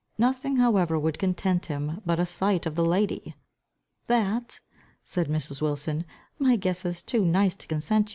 [0.17, 3.35] Nothing however would content him but a sight of the lady.
[4.07, 4.59] "That,"
[5.03, 5.61] said Mrs.
[5.61, 6.05] Wilson,
[6.39, 8.09] "my guess is too nice to consent to.